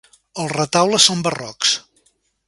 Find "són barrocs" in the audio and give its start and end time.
1.09-1.75